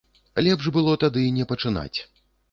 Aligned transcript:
Лепш 0.45 0.69
было 0.77 0.95
тады 1.03 1.25
не 1.35 1.45
пачынаць. 1.51 1.99